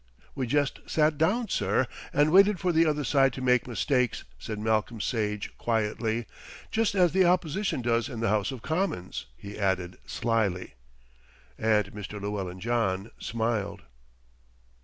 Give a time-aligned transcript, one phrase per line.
[0.33, 4.57] "We just sat down, sir, and waited for the other side to make mistakes," said
[4.57, 6.25] Malcolm Sage quietly,
[6.71, 10.73] "just as the Opposition does in the House of Commons," he added slyly.
[11.55, 12.19] And Mr.
[12.19, 13.83] Llewellyn John smiled.